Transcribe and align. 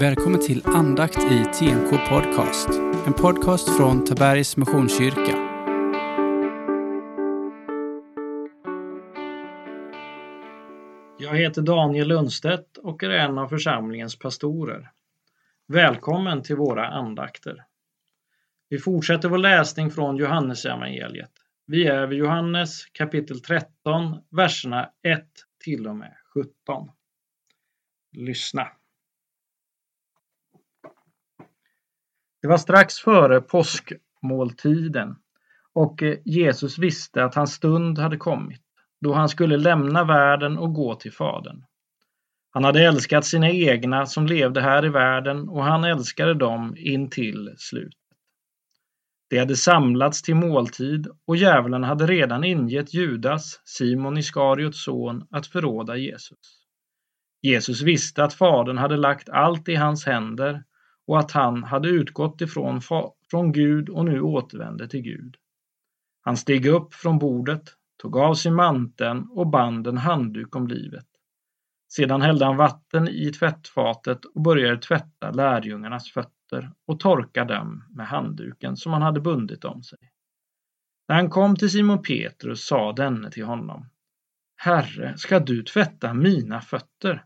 Välkommen 0.00 0.40
till 0.40 0.62
andakt 0.66 1.18
i 1.18 1.44
TNK 1.44 1.90
Podcast. 2.08 2.68
En 3.06 3.12
podcast 3.12 3.76
från 3.76 4.04
Tabergs 4.04 4.56
Missionskyrka. 4.56 5.36
Jag 11.18 11.36
heter 11.36 11.62
Daniel 11.62 12.08
Lundstedt 12.08 12.76
och 12.76 13.02
är 13.02 13.10
en 13.10 13.38
av 13.38 13.48
församlingens 13.48 14.18
pastorer. 14.18 14.90
Välkommen 15.68 16.42
till 16.42 16.56
våra 16.56 16.86
andakter. 16.86 17.64
Vi 18.68 18.78
fortsätter 18.78 19.28
vår 19.28 19.38
läsning 19.38 19.90
från 19.90 20.16
Johannesevangeliet. 20.16 21.32
Vi 21.66 21.86
är 21.86 22.06
vid 22.06 22.18
Johannes 22.18 22.84
kapitel 22.86 23.40
13, 23.40 23.70
verserna 24.30 24.90
1 25.02 25.24
till 25.64 25.86
och 25.86 25.96
med 25.96 26.12
17. 26.34 26.90
Lyssna. 28.12 28.68
Det 32.42 32.48
var 32.48 32.58
strax 32.58 32.98
före 32.98 33.40
påskmåltiden 33.40 35.16
och 35.74 36.02
eh, 36.02 36.18
Jesus 36.24 36.78
visste 36.78 37.24
att 37.24 37.34
hans 37.34 37.52
stund 37.52 37.98
hade 37.98 38.16
kommit, 38.16 38.62
då 39.00 39.12
han 39.12 39.28
skulle 39.28 39.56
lämna 39.56 40.04
världen 40.04 40.58
och 40.58 40.74
gå 40.74 40.94
till 40.94 41.12
Fadern. 41.12 41.64
Han 42.50 42.64
hade 42.64 42.84
älskat 42.84 43.24
sina 43.24 43.50
egna 43.50 44.06
som 44.06 44.26
levde 44.26 44.60
här 44.60 44.84
i 44.84 44.88
världen 44.88 45.48
och 45.48 45.64
han 45.64 45.84
älskade 45.84 46.34
dem 46.34 46.74
in 46.78 47.10
till 47.10 47.54
slutet. 47.58 47.98
De 49.30 49.38
hade 49.38 49.56
samlats 49.56 50.22
till 50.22 50.34
måltid 50.34 51.08
och 51.26 51.36
djävulen 51.36 51.84
hade 51.84 52.06
redan 52.06 52.44
ingett 52.44 52.94
Judas, 52.94 53.60
Simon 53.64 54.18
Iskariots 54.18 54.84
son, 54.84 55.26
att 55.30 55.46
förråda 55.46 55.96
Jesus. 55.96 56.38
Jesus 57.42 57.82
visste 57.82 58.24
att 58.24 58.34
Fadern 58.34 58.78
hade 58.78 58.96
lagt 58.96 59.28
allt 59.28 59.68
i 59.68 59.74
hans 59.74 60.06
händer 60.06 60.62
och 61.08 61.18
att 61.18 61.32
han 61.32 61.64
hade 61.64 61.88
utgått 61.88 62.40
ifrån 62.40 62.80
från 63.30 63.52
Gud 63.52 63.88
och 63.88 64.04
nu 64.04 64.20
återvände 64.20 64.88
till 64.88 65.00
Gud. 65.00 65.36
Han 66.20 66.36
steg 66.36 66.66
upp 66.66 66.94
från 66.94 67.18
bordet, 67.18 67.62
tog 68.02 68.16
av 68.16 68.34
sig 68.34 68.52
manteln 68.52 69.28
och 69.30 69.46
band 69.46 69.86
en 69.86 69.98
handduk 69.98 70.56
om 70.56 70.68
livet. 70.68 71.06
Sedan 71.88 72.22
hällde 72.22 72.44
han 72.44 72.56
vatten 72.56 73.08
i 73.08 73.32
tvättfatet 73.32 74.24
och 74.24 74.42
började 74.42 74.76
tvätta 74.76 75.30
lärjungarnas 75.30 76.10
fötter 76.10 76.72
och 76.86 77.00
torka 77.00 77.44
dem 77.44 77.84
med 77.90 78.06
handduken 78.06 78.76
som 78.76 78.92
han 78.92 79.02
hade 79.02 79.20
bundit 79.20 79.64
om 79.64 79.82
sig. 79.82 79.98
När 81.08 81.16
han 81.16 81.30
kom 81.30 81.56
till 81.56 81.70
Simon 81.70 82.02
Petrus 82.02 82.66
sa 82.66 82.92
denne 82.92 83.30
till 83.30 83.44
honom 83.44 83.88
Herre, 84.56 85.14
ska 85.16 85.38
du 85.38 85.62
tvätta 85.62 86.14
mina 86.14 86.60
fötter? 86.60 87.24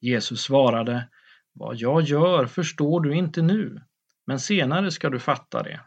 Jesus 0.00 0.40
svarade 0.40 1.08
vad 1.56 1.76
jag 1.76 2.02
gör 2.02 2.46
förstår 2.46 3.00
du 3.00 3.14
inte 3.14 3.42
nu, 3.42 3.80
men 4.26 4.40
senare 4.40 4.90
ska 4.90 5.10
du 5.10 5.18
fatta 5.18 5.62
det. 5.62 5.80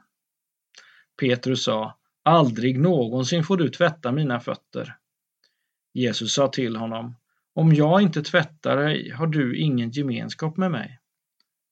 Petrus 1.19 1.63
sa, 1.63 1.97
aldrig 2.23 2.79
någonsin 2.79 3.43
får 3.43 3.57
du 3.57 3.69
tvätta 3.69 4.11
mina 4.11 4.39
fötter. 4.39 4.95
Jesus 5.93 6.33
sa 6.33 6.47
till 6.47 6.75
honom, 6.75 7.15
om 7.53 7.73
jag 7.73 8.01
inte 8.01 8.23
tvättar 8.23 8.77
dig 8.77 9.09
har 9.09 9.27
du 9.27 9.57
ingen 9.57 9.89
gemenskap 9.89 10.57
med 10.57 10.71
mig. 10.71 10.99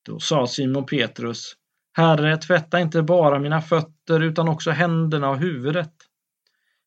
Då 0.05 0.19
sa 0.19 0.47
Simon 0.47 0.85
Petrus, 0.85 1.53
Herre, 1.93 2.37
tvätta 2.37 2.79
inte 2.79 3.01
bara 3.01 3.39
mina 3.39 3.61
fötter 3.61 4.23
utan 4.23 4.49
också 4.49 4.71
händerna 4.71 5.29
och 5.29 5.37
huvudet. 5.37 5.93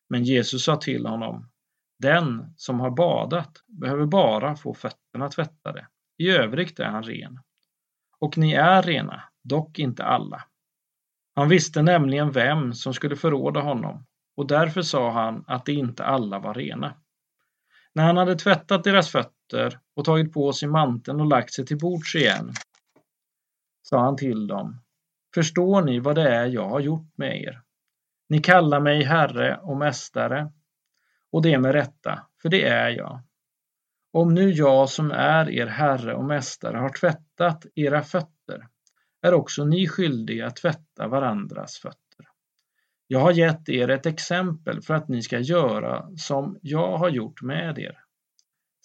Men 0.09 0.25
Jesus 0.25 0.65
sa 0.65 0.77
till 0.77 1.07
honom, 1.07 1.49
den 1.99 2.55
som 2.57 2.81
har 2.81 2.91
badat 2.91 3.65
behöver 3.67 4.07
bara 4.07 4.57
få 4.57 4.75
fötterna 4.75 5.29
tvättade. 5.29 5.87
I 6.21 6.31
övrigt 6.31 6.81
är 6.81 6.85
han 6.85 7.03
ren. 7.03 7.41
Och 8.19 8.39
ni 8.39 8.53
är 8.53 8.83
rena, 8.83 9.23
dock 9.43 9.79
inte 9.79 10.05
alla. 10.05 10.45
Han 11.35 11.49
visste 11.49 11.83
nämligen 11.83 12.33
vem 12.33 12.73
som 12.73 12.95
skulle 12.95 13.17
förråda 13.17 13.61
honom 13.61 14.07
och 14.37 14.47
därför 14.47 14.83
sa 14.83 15.11
han 15.11 15.45
att 15.47 15.67
de 15.67 15.73
inte 15.73 16.05
alla 16.05 16.39
var 16.39 16.55
rena. 16.55 16.95
När 17.93 18.05
han 18.05 18.17
hade 18.17 18.35
tvättat 18.35 18.85
deras 18.85 19.11
fötter 19.11 19.81
och 19.95 20.05
tagit 20.05 20.33
på 20.33 20.53
sig 20.53 20.69
manteln 20.69 21.21
och 21.21 21.27
lagt 21.27 21.53
sig 21.53 21.67
till 21.67 21.79
bords 21.79 22.15
igen 22.15 22.53
sa 23.83 24.01
han 24.01 24.17
till 24.17 24.47
dem 24.47 24.83
Förstår 25.35 25.83
ni 25.83 26.01
vad 26.01 26.15
det 26.15 26.29
är 26.29 26.47
jag 26.47 26.69
har 26.69 26.81
gjort 26.81 27.17
med 27.17 27.43
er? 27.43 27.63
Ni 28.29 28.39
kallar 28.39 28.81
mig 28.81 29.03
herre 29.03 29.57
och 29.63 29.77
mästare 29.77 30.53
och 31.33 31.43
det 31.43 31.59
med 31.59 31.73
rätta, 31.73 32.27
för 32.43 32.49
det 32.49 32.69
är 32.69 32.89
jag. 32.89 33.21
Om 34.13 34.35
nu 34.35 34.51
jag 34.51 34.89
som 34.89 35.11
är 35.11 35.51
er 35.51 35.67
herre 35.67 36.15
och 36.15 36.25
mästare 36.25 36.77
har 36.77 36.89
tvättat 36.89 37.67
era 37.75 38.03
fötter, 38.03 38.69
är 39.23 39.35
också 39.35 39.65
ni 39.65 39.89
skyldiga 39.89 40.47
att 40.47 40.57
tvätta 40.57 41.09
varandras 41.09 41.79
fötter. 41.79 42.27
Jag 43.07 43.21
har 43.21 43.33
gett 43.33 43.69
er 43.69 43.89
ett 43.89 44.07
exempel 44.07 44.83
för 44.83 44.95
att 44.95 45.09
ni 45.09 45.23
ska 45.23 45.39
göra 45.39 46.09
som 46.17 46.59
jag 46.63 46.99
har 46.99 47.09
gjort 47.09 47.43
med 47.43 47.79
er. 47.79 47.99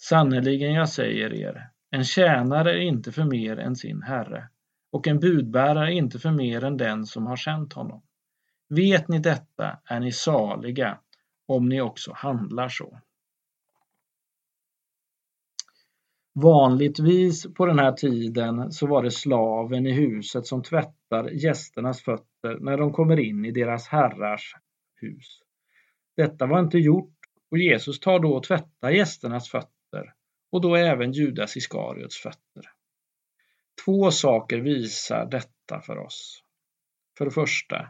Sannerligen, 0.02 0.72
jag 0.72 0.88
säger 0.88 1.34
er, 1.34 1.70
en 1.90 2.04
tjänare 2.04 2.72
är 2.72 2.80
inte 2.80 3.12
för 3.12 3.24
mer 3.24 3.56
än 3.56 3.76
sin 3.76 4.02
herre, 4.02 4.48
och 4.92 5.06
en 5.06 5.20
budbärare 5.20 5.86
är 5.86 5.96
inte 5.96 6.18
för 6.18 6.30
mer 6.30 6.64
än 6.64 6.76
den 6.76 7.06
som 7.06 7.26
har 7.26 7.36
sänt 7.36 7.72
honom. 7.72 8.02
Vet 8.68 9.08
ni 9.08 9.18
detta 9.18 9.78
är 9.84 10.00
ni 10.00 10.12
saliga 10.12 10.98
om 11.46 11.68
ni 11.68 11.80
också 11.80 12.12
handlar 12.14 12.68
så. 12.68 13.00
Vanligtvis 16.42 17.54
på 17.54 17.66
den 17.66 17.78
här 17.78 17.92
tiden 17.92 18.72
så 18.72 18.86
var 18.86 19.02
det 19.02 19.10
slaven 19.10 19.86
i 19.86 19.92
huset 19.92 20.46
som 20.46 20.62
tvättar 20.62 21.30
gästernas 21.30 22.02
fötter 22.02 22.58
när 22.60 22.78
de 22.78 22.92
kommer 22.92 23.20
in 23.20 23.44
i 23.44 23.50
deras 23.50 23.88
herrars 23.88 24.54
hus. 24.96 25.40
Detta 26.16 26.46
var 26.46 26.60
inte 26.60 26.78
gjort 26.78 27.14
och 27.50 27.58
Jesus 27.58 28.00
tar 28.00 28.18
då 28.18 28.34
och 28.34 28.42
tvättar 28.42 28.90
gästernas 28.90 29.48
fötter 29.48 30.14
och 30.52 30.60
då 30.60 30.76
även 30.76 31.12
Judas 31.12 31.56
Iskariots 31.56 32.16
fötter. 32.16 32.70
Två 33.84 34.10
saker 34.10 34.58
visar 34.58 35.26
detta 35.30 35.80
för 35.80 35.98
oss. 35.98 36.42
För 37.18 37.24
det 37.24 37.30
första, 37.30 37.88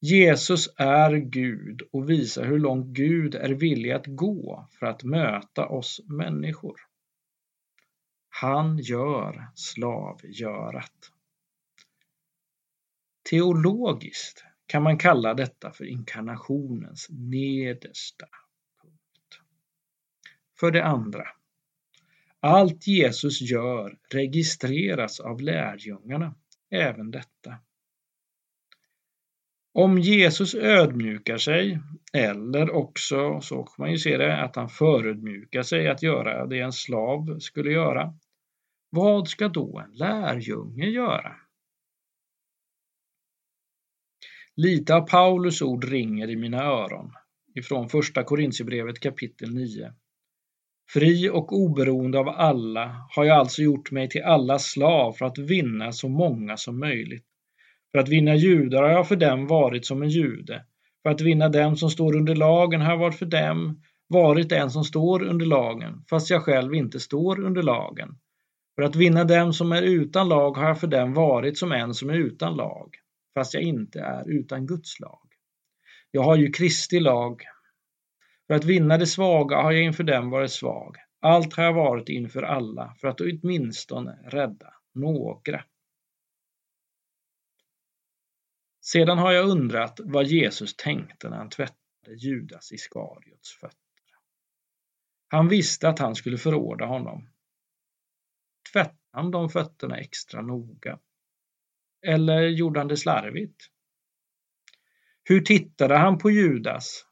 Jesus 0.00 0.68
är 0.76 1.16
Gud 1.16 1.82
och 1.92 2.10
visar 2.10 2.44
hur 2.44 2.58
långt 2.58 2.86
Gud 2.86 3.34
är 3.34 3.50
villig 3.50 3.90
att 3.92 4.06
gå 4.06 4.68
för 4.78 4.86
att 4.86 5.04
möta 5.04 5.66
oss 5.66 6.00
människor. 6.08 6.76
Han 8.40 8.78
gör 8.78 9.48
slavgörat. 9.54 11.12
Teologiskt 13.30 14.44
kan 14.66 14.82
man 14.82 14.98
kalla 14.98 15.34
detta 15.34 15.72
för 15.72 15.84
inkarnationens 15.84 17.06
nedersta 17.10 18.26
punkt. 18.82 19.40
För 20.60 20.70
det 20.70 20.84
andra. 20.84 21.26
Allt 22.40 22.86
Jesus 22.86 23.40
gör 23.40 23.98
registreras 24.10 25.20
av 25.20 25.40
lärjungarna, 25.40 26.34
även 26.70 27.10
detta. 27.10 27.58
Om 29.72 29.98
Jesus 29.98 30.54
ödmjukar 30.54 31.38
sig, 31.38 31.80
eller 32.12 32.70
också 32.70 33.40
så 33.40 33.62
kan 33.62 33.74
man 33.78 33.90
ju 33.90 33.98
se 33.98 34.16
det 34.16 34.42
att 34.42 34.56
han 34.56 34.68
förödmjukar 34.68 35.62
sig 35.62 35.88
att 35.88 36.02
göra 36.02 36.46
det 36.46 36.60
en 36.60 36.72
slav 36.72 37.38
skulle 37.38 37.70
göra, 37.70 38.14
vad 38.90 39.28
ska 39.28 39.48
då 39.48 39.78
en 39.78 39.92
lärjunge 39.92 40.86
göra? 40.86 41.36
Lite 44.56 44.94
av 44.94 45.00
Paulus 45.00 45.62
ord 45.62 45.84
ringer 45.84 46.30
i 46.30 46.36
mina 46.36 46.64
öron 46.64 47.12
ifrån 47.54 47.88
första 47.88 48.24
Korintierbrevet 48.24 49.00
kapitel 49.00 49.54
9. 49.54 49.92
Fri 50.92 51.30
och 51.30 51.52
oberoende 51.52 52.18
av 52.18 52.28
alla 52.28 53.06
har 53.10 53.24
jag 53.24 53.38
alltså 53.38 53.62
gjort 53.62 53.90
mig 53.90 54.08
till 54.08 54.22
alla 54.22 54.58
slav 54.58 55.12
för 55.12 55.26
att 55.26 55.38
vinna 55.38 55.92
så 55.92 56.08
många 56.08 56.56
som 56.56 56.80
möjligt. 56.80 57.24
För 57.92 57.98
att 57.98 58.08
vinna 58.08 58.34
judar 58.34 58.82
har 58.82 58.90
jag 58.90 59.08
för 59.08 59.16
dem 59.16 59.46
varit 59.46 59.86
som 59.86 60.02
en 60.02 60.08
jude. 60.08 60.64
För 61.02 61.10
att 61.10 61.20
vinna 61.20 61.48
dem 61.48 61.76
som 61.76 61.90
står 61.90 62.16
under 62.16 62.34
lagen 62.34 62.80
har 62.80 62.90
jag 62.90 62.98
varit 62.98 63.18
för 63.18 63.26
dem 63.26 63.82
varit 64.08 64.52
en 64.52 64.70
som 64.70 64.84
står 64.84 65.22
under 65.22 65.46
lagen, 65.46 66.04
fast 66.10 66.30
jag 66.30 66.42
själv 66.42 66.74
inte 66.74 67.00
står 67.00 67.40
under 67.40 67.62
lagen 67.62 68.18
för 68.76 68.82
att 68.82 68.96
vinna 68.96 69.24
dem 69.24 69.52
som 69.52 69.72
är 69.72 69.82
utan 69.82 70.28
lag 70.28 70.56
har 70.56 70.68
jag 70.68 70.80
för 70.80 70.86
dem 70.86 71.14
varit 71.14 71.58
som 71.58 71.72
en 71.72 71.94
som 71.94 72.10
är 72.10 72.14
utan 72.14 72.56
lag, 72.56 72.96
fast 73.34 73.54
jag 73.54 73.62
inte 73.62 74.00
är 74.00 74.30
utan 74.30 74.66
Guds 74.66 75.00
lag. 75.00 75.28
Jag 76.10 76.22
har 76.22 76.36
ju 76.36 76.52
Kristi 76.52 77.00
lag. 77.00 77.42
För 78.46 78.54
att 78.54 78.64
vinna 78.64 78.98
de 78.98 79.06
svaga 79.06 79.56
har 79.56 79.72
jag 79.72 79.82
inför 79.82 80.04
dem 80.04 80.30
varit 80.30 80.52
svag. 80.52 80.96
Allt 81.20 81.54
har 81.56 81.64
jag 81.64 81.72
varit 81.72 82.08
inför 82.08 82.42
alla, 82.42 82.96
för 83.00 83.08
att 83.08 83.20
åtminstone 83.20 84.18
rädda 84.24 84.74
några. 84.94 85.64
Sedan 88.80 89.18
har 89.18 89.32
jag 89.32 89.48
undrat 89.48 90.00
vad 90.04 90.26
Jesus 90.26 90.76
tänkte 90.76 91.30
när 91.30 91.36
han 91.36 91.50
tvättade 91.50 92.16
Judas 92.18 92.72
Iskariots 92.72 93.52
fötter. 93.60 93.76
Han 95.28 95.48
visste 95.48 95.88
att 95.88 95.98
han 95.98 96.14
skulle 96.14 96.38
förråda 96.38 96.86
honom 96.86 97.28
Tvättade 98.76 98.98
han 99.12 99.30
de 99.30 99.48
fötterna 99.48 99.98
extra 99.98 100.42
noga? 100.42 100.98
Eller 102.06 102.42
gjorde 102.42 102.80
han 102.80 102.88
det 102.88 102.96
slarvigt? 102.96 103.56
Hur 105.24 105.40
tittade 105.40 105.96
han 105.96 106.18
på 106.18 106.30
Judas? 106.30 107.06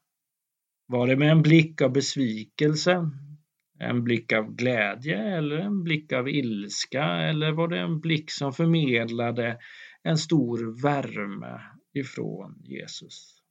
Var 0.87 1.07
det 1.07 1.17
med 1.17 1.31
en 1.31 1.43
blick 1.43 1.81
av 1.81 1.93
besvikelse, 1.93 3.11
en 3.79 4.05
blick 4.05 4.33
av 4.33 4.55
glädje 4.55 5.37
eller 5.37 5.57
en 5.57 5.85
blick 5.85 6.13
av 6.13 6.29
ilska 6.29 7.05
eller 7.05 7.53
var 7.53 7.69
det 7.69 7.79
en 7.79 8.01
blick 8.01 8.31
som 8.31 8.53
förmedlade 8.53 9.59
en 10.03 10.19
stor 10.19 10.83
värme 10.83 11.61
ifrån 11.95 12.63
Jesus? 12.65 13.43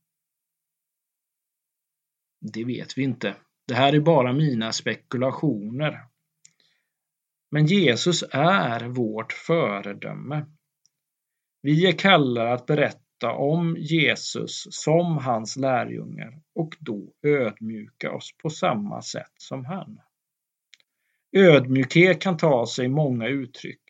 Det 2.54 2.64
vet 2.66 2.98
vi 2.98 3.04
inte. 3.04 3.36
Det 3.68 3.76
här 3.76 3.94
är 3.94 4.00
bara 4.00 4.34
mina 4.34 4.72
spekulationer. 4.72 6.13
Men 7.54 7.66
Jesus 7.66 8.24
är 8.32 8.88
vårt 8.88 9.34
föredöme. 9.34 10.46
Vi 11.62 11.88
är 11.88 11.92
kallade 11.92 12.54
att 12.54 12.66
berätta 12.66 13.32
om 13.32 13.78
Jesus 13.80 14.68
som 14.70 15.18
hans 15.18 15.56
lärjungar 15.56 16.42
och 16.56 16.76
då 16.80 17.14
ödmjuka 17.24 18.12
oss 18.12 18.30
på 18.44 18.50
samma 18.50 19.02
sätt 19.02 19.32
som 19.38 19.66
han. 19.66 20.00
Ödmjukhet 21.38 22.22
kan 22.22 22.38
ta 22.38 22.66
sig 22.66 22.88
många 22.88 23.28
uttryck. 23.28 23.84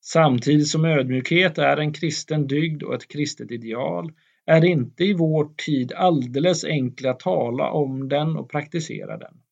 Samtidigt 0.00 0.68
som 0.68 0.84
ödmjukhet 0.84 1.58
är 1.58 1.76
en 1.76 1.92
kristen 1.92 2.46
dygd 2.46 2.82
och 2.82 2.94
ett 2.94 3.08
kristet 3.08 3.50
ideal 3.50 4.12
är 4.46 4.60
det 4.60 4.68
inte 4.68 5.04
i 5.04 5.14
vår 5.14 5.54
tid 5.66 5.92
alldeles 5.92 6.64
enkelt 6.64 7.08
att 7.08 7.20
tala 7.20 7.70
om 7.70 8.08
den 8.08 8.36
och 8.36 8.50
praktisera 8.50 9.16
den. 9.18 9.42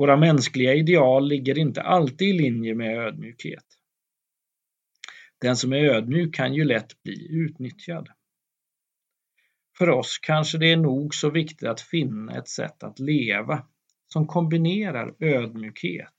Våra 0.00 0.16
mänskliga 0.16 0.74
ideal 0.74 1.28
ligger 1.28 1.58
inte 1.58 1.82
alltid 1.82 2.28
i 2.28 2.32
linje 2.32 2.74
med 2.74 2.98
ödmjukhet. 2.98 3.64
Den 5.40 5.56
som 5.56 5.72
är 5.72 5.76
ödmjuk 5.76 6.34
kan 6.34 6.54
ju 6.54 6.64
lätt 6.64 7.02
bli 7.02 7.28
utnyttjad. 7.30 8.08
För 9.78 9.90
oss 9.90 10.18
kanske 10.18 10.58
det 10.58 10.72
är 10.72 10.76
nog 10.76 11.14
så 11.14 11.30
viktigt 11.30 11.68
att 11.68 11.80
finna 11.80 12.38
ett 12.38 12.48
sätt 12.48 12.82
att 12.82 12.98
leva 12.98 13.66
som 14.12 14.26
kombinerar 14.26 15.14
ödmjukhet 15.18 16.14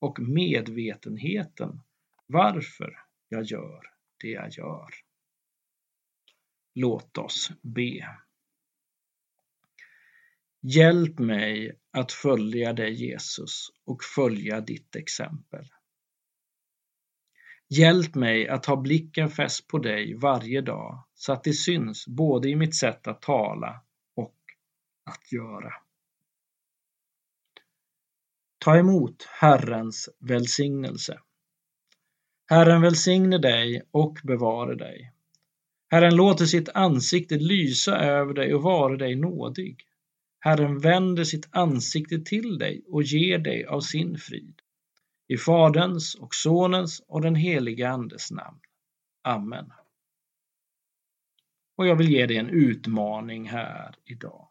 och 0.00 0.20
medvetenheten 0.20 1.80
varför 2.26 2.98
jag 3.28 3.44
gör 3.44 3.80
det 4.20 4.28
jag 4.30 4.50
gör. 4.50 4.88
Låt 6.74 7.18
oss 7.18 7.50
be. 7.62 8.18
Hjälp 10.68 11.18
mig 11.18 11.78
att 11.92 12.12
följa 12.12 12.72
dig 12.72 12.92
Jesus 12.92 13.68
och 13.84 14.04
följa 14.04 14.60
ditt 14.60 14.96
exempel. 14.96 15.64
Hjälp 17.68 18.14
mig 18.14 18.48
att 18.48 18.66
ha 18.66 18.76
blicken 18.76 19.30
fäst 19.30 19.66
på 19.68 19.78
dig 19.78 20.14
varje 20.14 20.60
dag 20.60 21.04
så 21.14 21.32
att 21.32 21.44
det 21.44 21.52
syns 21.52 22.06
både 22.06 22.48
i 22.48 22.56
mitt 22.56 22.74
sätt 22.74 23.06
att 23.06 23.22
tala 23.22 23.84
och 24.16 24.36
att 25.04 25.32
göra. 25.32 25.72
Ta 28.58 28.76
emot 28.76 29.22
Herrens 29.40 30.08
välsignelse. 30.18 31.20
Herren 32.46 32.82
välsigne 32.82 33.38
dig 33.38 33.82
och 33.90 34.18
bevare 34.22 34.74
dig. 34.74 35.12
Herren 35.88 36.16
låter 36.16 36.44
sitt 36.44 36.68
ansikte 36.68 37.34
lysa 37.34 37.96
över 37.96 38.34
dig 38.34 38.54
och 38.54 38.62
vara 38.62 38.96
dig 38.96 39.16
nådig. 39.16 39.86
Herren 40.46 40.78
vänder 40.78 41.24
sitt 41.24 41.48
ansikte 41.50 42.18
till 42.18 42.58
dig 42.58 42.84
och 42.88 43.02
ger 43.02 43.38
dig 43.38 43.64
av 43.64 43.80
sin 43.80 44.18
frid. 44.18 44.62
I 45.28 45.36
Faderns 45.36 46.14
och 46.14 46.34
Sonens 46.34 47.00
och 47.08 47.20
den 47.20 47.34
helige 47.34 47.88
Andes 47.88 48.30
namn. 48.30 48.60
Amen. 49.22 49.72
Och 51.76 51.86
jag 51.86 51.96
vill 51.96 52.10
ge 52.10 52.26
dig 52.26 52.36
en 52.36 52.48
utmaning 52.48 53.48
här 53.48 53.94
idag. 54.04 54.48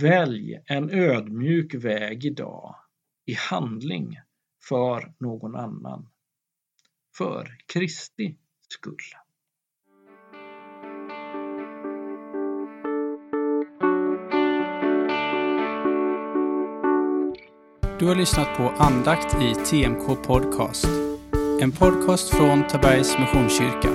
Välj 0.00 0.62
en 0.66 0.90
ödmjuk 0.90 1.74
väg 1.74 2.24
idag 2.24 2.76
i 3.24 3.32
handling 3.34 4.20
för 4.68 5.14
någon 5.18 5.56
annan. 5.56 6.08
För 7.16 7.58
Kristi 7.66 8.36
skull. 8.68 8.96
Du 17.98 18.06
har 18.06 18.14
lyssnat 18.14 18.48
på 18.56 18.72
andakt 18.78 19.36
i 19.42 19.54
TMK 19.54 20.22
Podcast. 20.26 20.86
En 21.60 21.72
podcast 21.72 22.30
från 22.30 22.66
Tabergs 22.68 23.18
Missionskyrka. 23.18 23.88